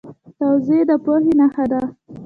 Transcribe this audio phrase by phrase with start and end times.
[0.37, 1.81] تواضع د پوهې نښه ده.